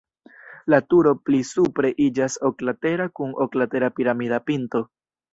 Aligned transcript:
La 0.73 0.77
turo 0.93 1.09
pli 1.25 1.41
supre 1.49 1.91
iĝas 2.05 2.37
oklatera 2.49 3.07
kun 3.19 3.35
oklatera 3.45 3.91
piramida 3.99 4.41
pinto. 4.49 4.83